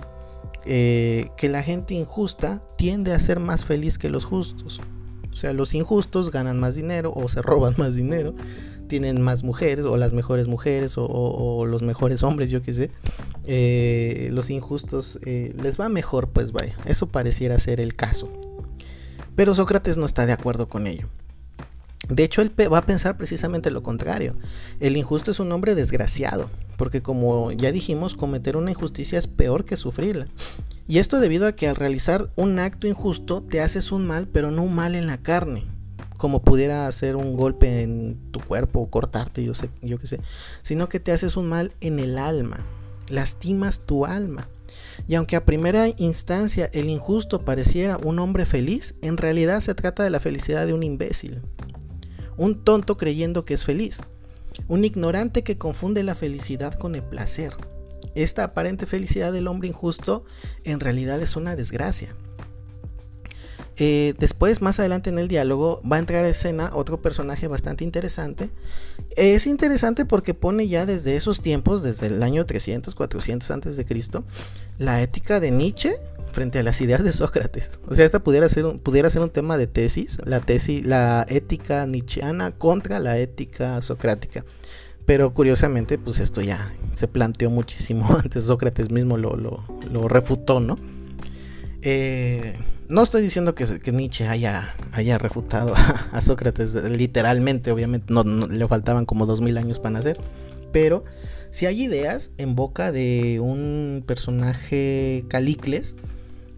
[0.64, 4.81] eh, que la gente injusta tiende a ser más feliz que los justos.
[5.33, 8.35] O sea, los injustos ganan más dinero o se roban más dinero,
[8.88, 12.90] tienen más mujeres o las mejores mujeres o, los mejores hombres, yo qué sé.
[13.44, 16.77] Eh, los injustos eh, les va mejor, pues vaya.
[16.85, 18.31] Eso pareciera ser el caso.
[19.37, 21.09] Pero Sócrates no está de acuerdo con ello.
[22.09, 24.35] De hecho, él va a pensar precisamente lo contrario.
[24.81, 29.65] El injusto es un hombre desgraciado, porque como ya dijimos, cometer una injusticia es peor
[29.65, 30.27] que sufrirla.
[30.89, 34.51] Y esto debido a que al realizar un acto injusto te haces un mal, pero
[34.51, 35.67] no un mal en la carne,
[36.17, 40.21] como pudiera hacer un golpe en tu cuerpo o cortarte, yo sé, yo qué sé,
[40.63, 42.67] sino que te haces un mal en el alma,
[43.09, 44.49] lastimas tu alma.
[45.07, 50.03] Y aunque a primera instancia el injusto pareciera un hombre feliz, en realidad se trata
[50.03, 51.41] de la felicidad de un imbécil,
[52.40, 53.98] un tonto creyendo que es feliz,
[54.66, 57.55] un ignorante que confunde la felicidad con el placer.
[58.14, 60.24] Esta aparente felicidad del hombre injusto
[60.64, 62.16] en realidad es una desgracia.
[63.76, 67.85] Eh, después, más adelante en el diálogo, va a entrar a escena otro personaje bastante
[67.85, 68.48] interesante.
[69.16, 73.85] Es interesante porque pone ya desde esos tiempos, desde el año 300, 400 antes de
[73.85, 74.24] Cristo,
[74.79, 75.96] la ética de Nietzsche
[76.31, 77.71] frente a las ideas de Sócrates.
[77.88, 81.27] O sea, esta pudiera ser un, pudiera ser un tema de tesis, la tesis, la
[81.29, 84.45] ética nietzscheana contra la ética socrática.
[85.07, 90.77] Pero curiosamente, pues esto ya se planteó muchísimo antes, Sócrates mismo lo, lo, refutó, ¿no?
[91.83, 92.55] Eh,
[92.88, 95.75] no estoy diciendo que, Nietzsche haya, haya refutado
[96.12, 100.21] a, Sócrates literalmente, obviamente no, le faltaban como dos mil años para nacer,
[100.73, 101.05] pero
[101.51, 105.97] si hay ideas en boca de un personaje Calicles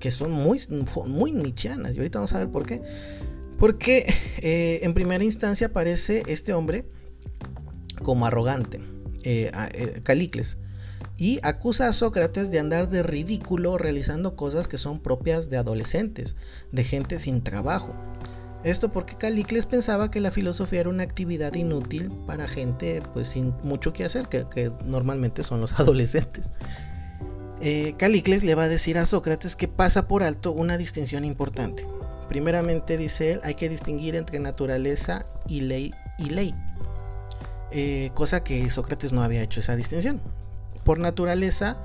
[0.02, 0.60] que son muy,
[1.06, 1.94] muy nichianas.
[1.94, 2.82] Y ahorita vamos a ver por qué.
[3.56, 6.84] Porque eh, en primera instancia aparece este hombre
[8.02, 8.80] como arrogante,
[9.22, 10.58] eh, eh, Calicles,
[11.16, 16.34] y acusa a Sócrates de andar de ridículo realizando cosas que son propias de adolescentes,
[16.72, 17.94] de gente sin trabajo.
[18.64, 23.54] Esto porque Calicles pensaba que la filosofía era una actividad inútil para gente pues sin
[23.62, 26.50] mucho que hacer, que normalmente son los adolescentes
[27.64, 31.86] eh, Calicles le va a decir a Sócrates que pasa por alto una distinción importante.
[32.28, 36.56] Primeramente, dice él, hay que distinguir entre naturaleza y ley y ley.
[37.70, 40.20] Eh, cosa que Sócrates no había hecho esa distinción.
[40.82, 41.76] Por naturaleza,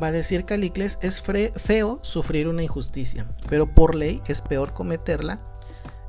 [0.00, 5.40] va a decir Calicles, es feo sufrir una injusticia, pero por ley es peor cometerla.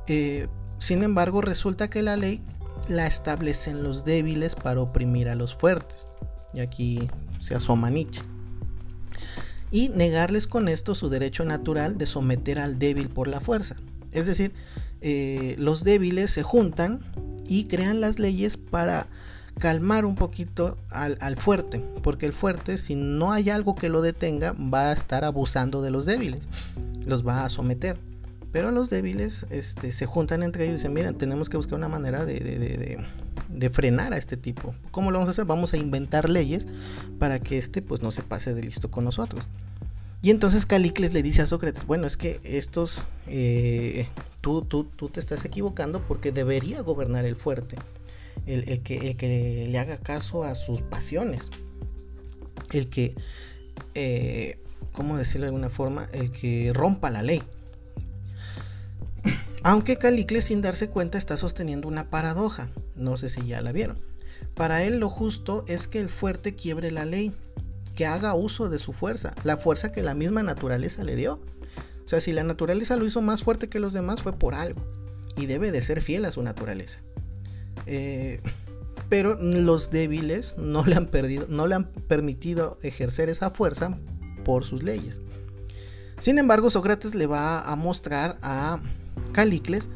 [0.06, 0.46] Eh,
[0.78, 2.40] sin embargo, resulta que la ley
[2.88, 6.06] la establecen los débiles para oprimir a los fuertes.
[6.54, 7.08] Y aquí
[7.40, 8.22] se asoma Nietzsche
[9.70, 13.76] y negarles con esto su derecho natural de someter al débil por la fuerza.
[14.12, 14.52] Es decir,
[15.00, 17.00] eh, los débiles se juntan
[17.46, 19.08] y crean las leyes para
[19.58, 24.52] calmar un poquito al, fuerte, porque el fuerte, si no hay algo que lo detenga,
[24.52, 26.48] va a estar abusando de los débiles,
[27.04, 27.98] los va a someter.
[28.52, 31.88] Pero los débiles este, se juntan entre ellos y dicen, miren, tenemos que buscar una
[31.88, 32.40] manera de,
[33.48, 34.74] de, frenar a este tipo.
[34.90, 35.44] ¿Cómo lo vamos a hacer?
[35.44, 36.66] Vamos a inventar leyes
[37.18, 39.44] para que este pues no se pase de listo con nosotros.
[40.22, 44.08] Y entonces Calicles le dice a Sócrates, bueno, es que estos, eh,
[44.40, 47.76] tú, tú, tú, te estás equivocando porque debería gobernar el fuerte,
[48.46, 51.50] el, que, el que le haga caso a sus pasiones,
[52.72, 53.14] el que,
[53.94, 54.58] eh,
[54.90, 56.08] ¿cómo decirlo de alguna forma?
[56.12, 57.42] El que rompa la ley.
[59.62, 64.00] Aunque Calicles sin darse cuenta está sosteniendo una paradoja, no sé si ya la vieron.
[64.54, 67.32] Para él lo justo es que el fuerte quiebre la ley,
[67.94, 71.40] que haga uso de su fuerza, la fuerza que la misma naturaleza le dio.
[72.04, 74.80] O sea, si la naturaleza lo hizo más fuerte que los demás fue por algo
[75.36, 77.00] y debe de ser fiel a su naturaleza.
[77.86, 78.40] Eh,
[79.08, 80.94] pero los débiles no le
[81.74, 83.98] han permitido ejercer esa fuerza
[84.44, 85.20] por sus leyes.
[86.18, 88.80] Sin embargo, Sócrates le va a mostrar a
[89.32, 89.88] Calicles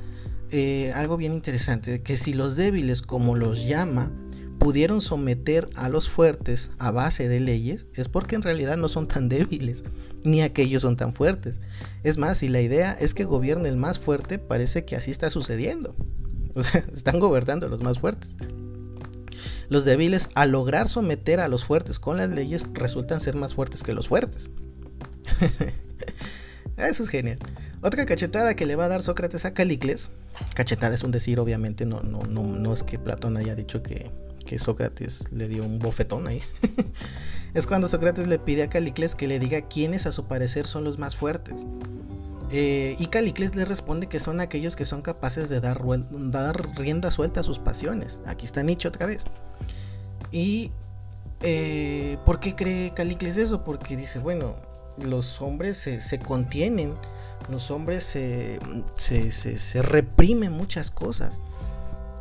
[0.54, 4.10] eh, algo bien interesante, que si los débiles, como los llama,
[4.58, 9.08] pudieron someter a los fuertes a base de leyes, es porque en realidad no son
[9.08, 9.82] tan débiles,
[10.24, 11.58] ni aquellos son tan fuertes.
[12.04, 15.30] Es más, si la idea es que gobierne el más fuerte, parece que así está
[15.30, 15.96] sucediendo.
[16.54, 18.28] O sea, están gobernando los más fuertes.
[19.70, 23.82] Los débiles, al lograr someter a los fuertes con las leyes, resultan ser más fuertes
[23.82, 24.50] que los fuertes.
[26.88, 27.38] Eso es genial.
[27.82, 30.10] Otra cachetada que le va a dar Sócrates a Calicles,
[30.54, 34.10] cachetada es un decir, obviamente, no, no, no, no es que Platón haya dicho que,
[34.46, 36.42] que Sócrates le dio un bofetón ahí.
[37.54, 40.84] es cuando Sócrates le pide a Calicles que le diga quiénes a su parecer son
[40.84, 41.66] los más fuertes.
[42.54, 45.80] Eh, y Calicles le responde que son aquellos que son capaces de dar,
[46.76, 48.18] rienda suelta a sus pasiones.
[48.26, 49.24] Aquí está Nietzsche otra vez.
[50.30, 50.70] Y
[51.40, 53.64] eh, ¿por qué cree Calicles eso?
[53.64, 54.56] Porque dice, bueno,
[54.98, 56.94] los hombres se, contienen,
[57.48, 58.58] los hombres se,
[58.96, 61.40] se, reprimen muchas cosas.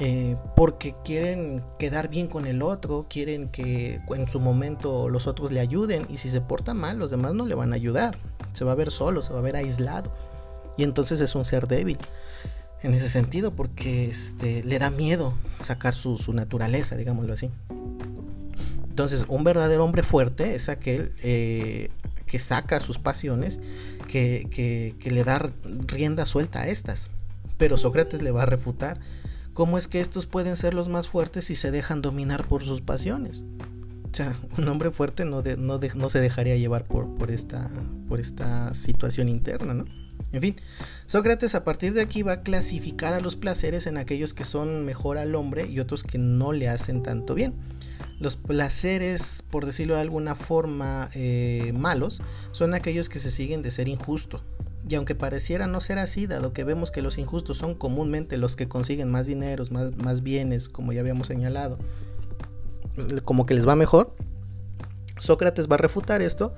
[0.03, 5.51] Eh, porque quieren quedar bien con el otro, quieren que en su momento los otros
[5.51, 8.17] le ayuden y si se porta mal los demás no le van a ayudar,
[8.51, 10.11] se va a ver solo, se va a ver aislado
[10.75, 11.99] y entonces es un ser débil
[12.83, 17.49] en ese sentido porque este, le da miedo sacar su, naturaleza, digámoslo así.
[18.89, 21.89] Entonces un verdadero hombre fuerte es aquel eh,
[22.31, 23.59] que saca sus pasiones,
[24.07, 24.47] que,
[24.97, 25.51] que le da
[25.85, 27.09] rienda suelta a estas.
[27.57, 28.99] Pero Sócrates le va a refutar
[29.53, 32.81] ¿Cómo es que estos pueden ser los más fuertes si se dejan dominar por sus
[32.81, 33.43] pasiones?
[34.11, 37.69] O sea, un hombre fuerte no, no, se dejaría llevar por, por, esta,
[38.07, 39.85] por esta situación interna, ¿no?
[40.31, 40.55] En fin,
[41.07, 44.85] Sócrates a partir de aquí va a clasificar a los placeres en aquellos que son
[44.85, 47.53] mejor al hombre y otros que no le hacen tanto bien.
[48.21, 52.21] Los placeres, por decirlo de alguna forma, eh, malos,
[52.53, 54.41] son aquellos que se siguen de ser injusto,
[54.87, 58.55] y aunque pareciera no ser así, dado que vemos que los injustos son comúnmente los
[58.55, 61.77] que consiguen más dineros, más, más bienes, como ya habíamos señalado,
[63.25, 64.15] como que les va mejor,
[65.17, 66.53] Sócrates va a refutar esto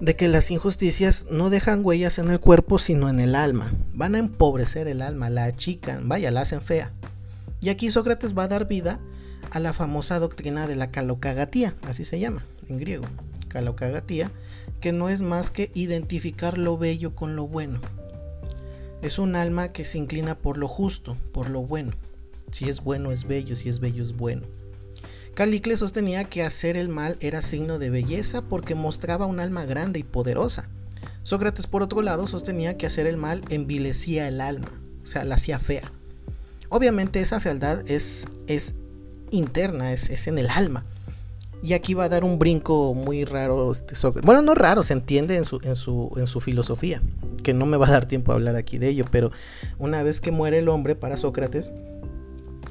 [0.00, 3.72] de que las injusticias no dejan huellas en el cuerpo sino en el alma.
[3.92, 6.92] Van a empobrecer el alma, la achican, vaya, la hacen fea.
[7.60, 9.00] Y aquí Sócrates va a dar vida
[9.54, 13.04] a la famosa doctrina de la calocagatía, así se llama en griego,
[13.46, 14.32] calocagatía,
[14.80, 17.80] que no es más que identificar lo bello con lo bueno.
[19.00, 21.92] Es un alma que se inclina por lo justo, por lo bueno.
[22.50, 24.42] Si es bueno es bello, si es bello es bueno.
[25.34, 30.00] Calicles sostenía que hacer el mal era signo de belleza porque mostraba un alma grande
[30.00, 30.68] y poderosa.
[31.22, 34.72] Sócrates, por otro lado, sostenía que hacer el mal envilecía el alma,
[35.04, 35.92] o sea, la hacía fea.
[36.70, 38.74] Obviamente esa fealdad es, es
[39.34, 40.84] interna, es, es en el alma.
[41.64, 43.72] Y aquí va a dar un brinco muy raro.
[43.72, 47.00] Este, bueno, no raro, se entiende en su, en, su, en su filosofía.
[47.42, 49.06] Que no me va a dar tiempo a hablar aquí de ello.
[49.10, 49.30] Pero
[49.78, 51.72] una vez que muere el hombre para Sócrates,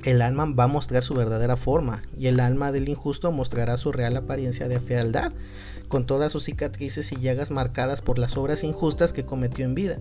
[0.03, 2.03] el alma va a mostrar su verdadera forma.
[2.19, 5.31] Y el alma del injusto mostrará su real apariencia de fealdad.
[5.87, 9.97] Con todas sus cicatrices y llagas marcadas por las obras injustas que cometió en vida.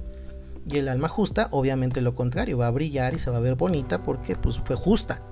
[0.68, 3.54] Y el alma justa, obviamente lo contrario, va a brillar y se va a ver
[3.54, 5.22] bonita porque pues, fue justa.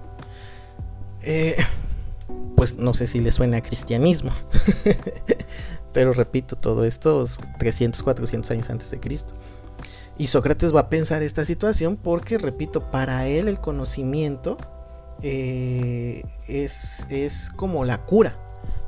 [1.22, 1.56] Eh,
[2.56, 4.30] pues no sé si le suena a cristianismo.
[5.92, 7.24] Pero repito, todo esto
[7.58, 9.34] 300, 400 años antes de Cristo.
[10.18, 14.58] Y Sócrates va a pensar esta situación porque, repito, para él el conocimiento
[15.22, 18.36] eh, es, es como la cura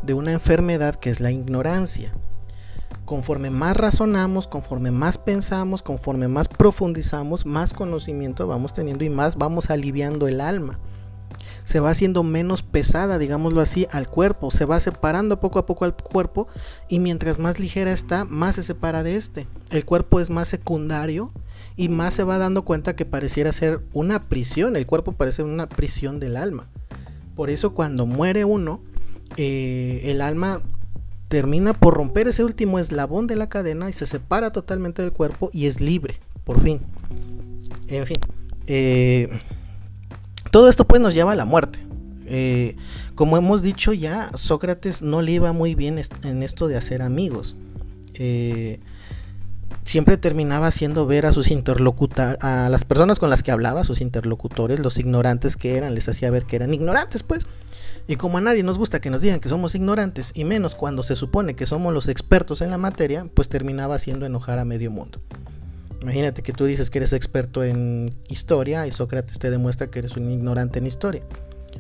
[0.03, 2.13] de una enfermedad que es la ignorancia.
[3.07, 9.37] Conforme más razonamos, conforme más pensamos, conforme más profundizamos, más conocimiento vamos teniendo y más
[9.37, 10.79] vamos aliviando el alma
[11.65, 15.85] se va haciendo menos pesada, digámoslo así, al cuerpo, se va separando poco a poco
[15.85, 16.49] al cuerpo
[16.89, 19.47] y mientras más ligera está, más se separa de este.
[19.71, 21.31] El cuerpo es más secundario
[21.77, 25.69] y más se va dando cuenta que pareciera ser una prisión, el cuerpo parece una
[25.69, 26.69] prisión del alma.
[27.35, 28.81] Por eso cuando muere uno,
[29.37, 30.61] eh, el alma
[31.29, 35.49] termina por romper ese último eslabón de la cadena y se separa totalmente del cuerpo
[35.53, 36.81] y es libre, por fin.
[37.89, 38.19] En fin.
[38.67, 39.29] Eh,
[40.53, 41.81] todo esto pues nos lleva a la muerte.
[42.27, 42.77] Eh,
[43.15, 47.57] como hemos dicho ya, Sócrates no le iba muy bien en esto de hacer amigos.
[48.15, 48.79] Eh,
[49.83, 54.03] siempre terminaba haciendo ver a sus interlocutores, a las personas con las que hablaba, sus
[54.03, 57.47] interlocutores, los ignorantes que eran, les hacía ver que eran ignorantes, pues.
[58.07, 61.03] Y como a nadie nos gusta que nos digan que somos ignorantes, y menos cuando
[61.03, 64.91] se supone que somos los expertos en la materia, pues terminaba haciendo enojar a medio
[64.91, 65.19] mundo.
[66.03, 70.17] Imagínate que tú dices que eres experto en historia y Sócrates te demuestra que eres
[70.17, 71.23] un ignorante en historia.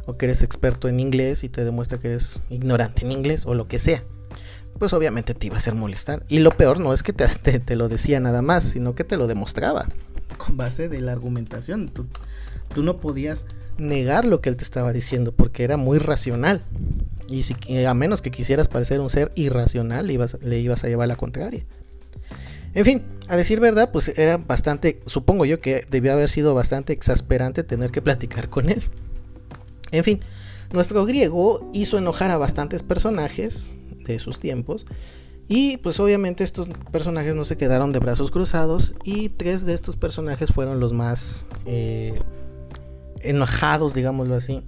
[0.06, 3.54] O que eres experto en inglés y te demuestra que eres ignorante en inglés o
[3.54, 4.04] lo que sea.
[4.78, 6.24] Pues obviamente te iba a hacer molestar.
[6.28, 9.26] Y lo peor no es que te, lo decía nada más, sino que te lo
[9.26, 9.88] demostraba.
[10.38, 11.88] Con base de la argumentación.
[11.88, 12.06] Tú,
[12.82, 13.44] no podías
[13.76, 16.62] negar lo que él te estaba diciendo porque era muy racional.
[17.26, 21.64] Y a menos que quisieras parecer un ser irracional, le ibas a llevar la contraria.
[22.74, 23.02] En fin,
[23.32, 27.90] a decir verdad, pues era bastante, supongo yo que debió haber sido bastante exasperante tener
[27.90, 28.82] que platicar con él.
[29.90, 30.20] En fin,
[30.70, 33.74] nuestro griego hizo enojar a bastantes personajes
[34.04, 34.84] de sus tiempos.
[35.48, 38.96] Y pues obviamente estos personajes no se quedaron de brazos cruzados.
[39.02, 42.20] Y tres de estos personajes fueron los más eh,
[43.22, 44.62] enojados, digámoslo así.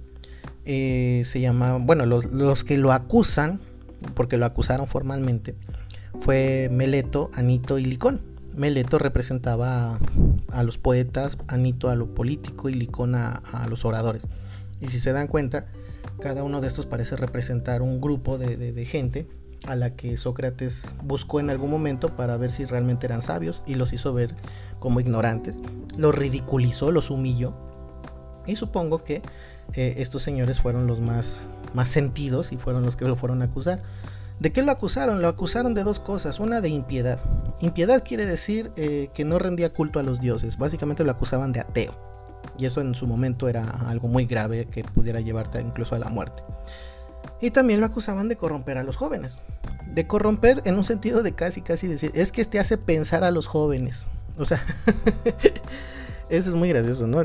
[0.65, 3.59] Eh, se llamaban, bueno, los, los que lo acusan,
[4.15, 5.53] porque lo acusaron formalmente,
[6.19, 8.33] fue Meleto, Anito y Licón.
[8.55, 9.99] Meleto representaba
[10.51, 14.27] a, los poetas, Anito a lo político y Licón a, los oradores.
[14.79, 15.67] Y si se dan cuenta,
[16.21, 19.27] cada uno de estos parece representar un grupo de, gente
[19.67, 23.75] a la que Sócrates buscó en algún momento para ver si realmente eran sabios y
[23.75, 24.33] los hizo ver
[24.79, 25.61] como ignorantes.
[25.97, 27.53] Los ridiculizó, los humilló.
[28.45, 29.21] Y supongo que
[29.73, 33.45] eh, estos señores fueron los más, más sentidos y fueron los que lo fueron a
[33.45, 33.81] acusar.
[34.39, 35.21] ¿De qué lo acusaron?
[35.21, 36.39] Lo acusaron de dos cosas.
[36.39, 37.19] Una de impiedad.
[37.61, 40.57] Impiedad quiere decir eh, que no rendía culto a los dioses.
[40.57, 41.97] Básicamente lo acusaban de ateo.
[42.57, 46.09] Y eso en su momento era algo muy grave que pudiera llevarte incluso a la
[46.09, 46.43] muerte.
[47.41, 49.39] Y también lo acusaban de corromper a los jóvenes.
[49.93, 53.31] De corromper en un sentido de casi, casi decir, es que este hace pensar a
[53.31, 54.07] los jóvenes.
[54.37, 54.61] O sea,
[56.29, 57.23] eso es muy gracioso, ¿no?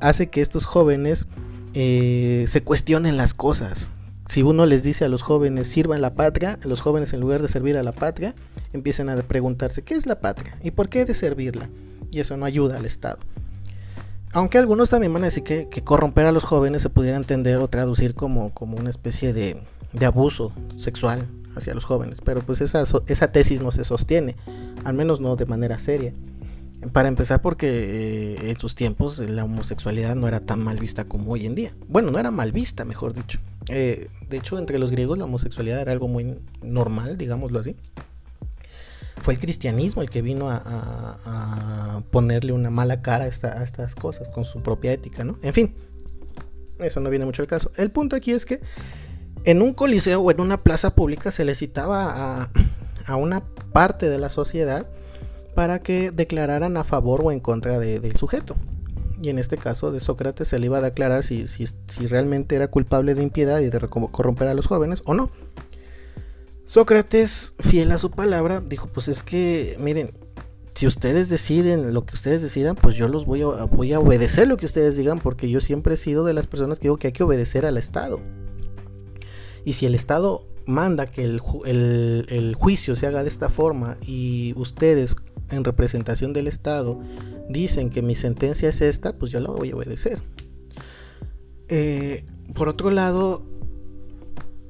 [0.00, 1.26] hace que estos jóvenes
[1.74, 3.90] eh, se cuestionen las cosas
[4.28, 7.48] si uno les dice a los jóvenes sirvan la patria, los jóvenes en lugar de
[7.48, 8.34] servir a la patria
[8.74, 11.70] empiezan a preguntarse qué es la patria y por qué de servirla.
[12.10, 13.18] Y eso no ayuda al Estado.
[14.32, 17.68] Aunque algunos también van a decir que, corromper a los jóvenes se pudiera entender o
[17.68, 19.62] traducir como, como una especie de,
[19.94, 21.26] de abuso sexual
[21.56, 22.20] hacia los jóvenes.
[22.22, 24.36] Pero pues esa, esa tesis no se sostiene,
[24.84, 26.12] al menos no de manera seria.
[26.92, 31.32] Para empezar porque eh, en sus tiempos la homosexualidad no era tan mal vista como
[31.32, 31.74] hoy en día.
[31.88, 33.40] Bueno, no era mal vista, mejor dicho.
[33.68, 37.76] Eh, de hecho, entre los griegos la homosexualidad era algo muy normal, digámoslo así.
[39.22, 44.44] Fue el cristianismo el que vino a, ponerle una mala cara a, estas cosas con
[44.44, 45.36] su propia ética, ¿no?
[45.42, 45.74] En fin,
[46.78, 47.72] eso no viene mucho al caso.
[47.76, 48.60] El punto aquí es que
[49.44, 52.50] en un coliseo o en una plaza pública se le citaba a,
[53.06, 54.86] a una parte de la sociedad
[55.54, 58.56] para que declararan a favor o en contra del sujeto.
[59.20, 61.66] Y en este caso de Sócrates se le iba a declarar si, si,
[62.06, 65.30] realmente era culpable de impiedad y de corromper a los jóvenes o no.
[66.66, 70.12] Sócrates, fiel a su palabra, dijo, pues es que, miren,
[70.74, 74.46] si ustedes deciden lo que ustedes decidan, pues yo los voy a, voy a obedecer
[74.46, 77.08] lo que ustedes digan, porque yo siempre he sido de las personas que digo que
[77.08, 78.20] hay que obedecer al Estado.
[79.64, 81.40] Y si el Estado manda que el,
[82.28, 85.16] el, juicio se haga de esta forma y ustedes
[85.50, 87.00] en representación del Estado
[87.48, 90.20] dicen que mi sentencia es esta, pues yo la voy a obedecer.
[91.68, 92.24] Eh,
[92.54, 93.44] por otro lado,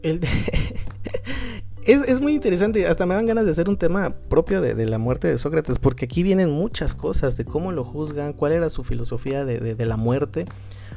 [0.03, 0.20] el
[1.87, 5.29] es, muy interesante, hasta me dan ganas de hacer un tema propio de, la muerte
[5.29, 9.45] de Sócrates, porque aquí vienen muchas cosas de cómo lo juzgan, cuál era su filosofía
[9.45, 10.47] de, de la muerte.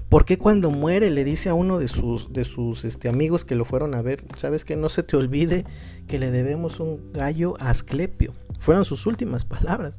[0.10, 3.56] ¿Por qué cuando muere le dice a uno de sus, de sus este, amigos que
[3.56, 5.66] lo fueron a ver, sabes que no se te olvide
[6.08, 8.34] que le debemos un gallo a Asclepio?
[8.62, 9.96] Fueron sus últimas palabras.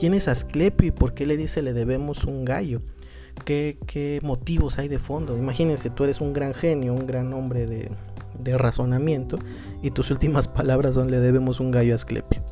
[0.00, 2.80] ¿Quién es Asclepio y por qué le dice le debemos un gallo?
[3.44, 5.36] ¿Qué, qué motivos hay de fondo?
[5.36, 7.90] Imagínense, tú eres un gran genio, un gran hombre de,
[8.38, 9.38] de razonamiento
[9.82, 12.42] y tus últimas palabras son le debemos un gallo a Asclepio.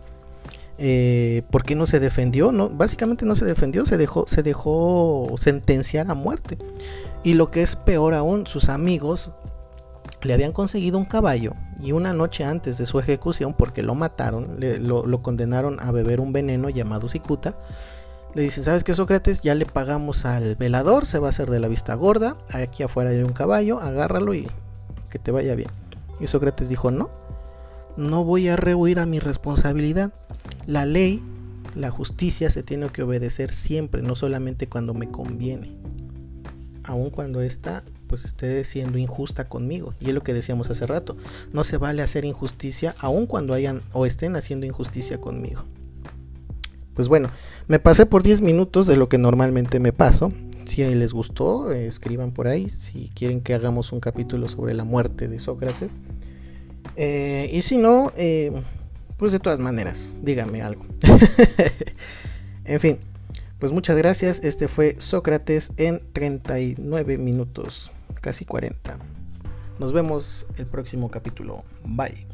[0.76, 2.52] Eh, ¿Por qué no se defendió?
[2.52, 6.58] No, básicamente no se defendió, se dejó, se dejó sentenciar a muerte.
[7.24, 9.32] Y lo que es peor aún, sus amigos
[10.26, 14.56] le habían conseguido un caballo y una noche antes de su ejecución, porque lo mataron,
[14.58, 17.56] lo, condenaron a beber un veneno llamado cicuta.
[18.34, 19.42] Le dicen, ¿sabes qué, Sócrates?
[19.42, 22.36] Ya le pagamos al velador, se va a hacer de la vista gorda.
[22.50, 24.46] Aquí afuera hay un caballo, agárralo y
[25.08, 25.70] que te vaya bien.
[26.20, 27.10] Y Sócrates dijo, no,
[27.96, 30.12] no voy a rehuir a mi responsabilidad.
[30.66, 31.22] La ley,
[31.74, 35.76] la justicia se tiene que obedecer siempre, no solamente cuando me conviene.
[36.84, 39.94] Aun cuando esta pues esté siendo injusta conmigo.
[40.00, 41.16] Y es lo que decíamos hace rato.
[41.52, 45.64] No se vale hacer injusticia aun cuando hayan o estén haciendo injusticia conmigo.
[46.94, 47.30] Pues bueno,
[47.68, 50.32] me pasé por 10 minutos de lo que normalmente me paso.
[50.64, 52.70] Si les gustó, escriban por ahí.
[52.70, 55.94] Si quieren que hagamos un capítulo sobre la muerte de Sócrates.
[56.96, 58.52] Eh, y si no, eh,
[59.16, 60.84] pues de todas maneras, díganme algo.
[62.64, 62.98] en fin,
[63.58, 64.40] pues muchas gracias.
[64.42, 67.90] Este fue Sócrates en 39 minutos,
[68.26, 68.98] casi 40.
[69.78, 71.62] Nos vemos el próximo capítulo.
[71.84, 72.26] Bye.